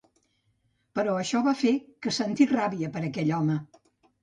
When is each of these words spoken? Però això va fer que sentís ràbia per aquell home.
Però 0.99 1.13
això 1.17 1.41
va 1.49 1.53
fer 1.59 1.75
que 2.07 2.15
sentís 2.19 2.51
ràbia 2.55 2.93
per 2.99 3.07
aquell 3.11 3.33
home. 3.39 3.63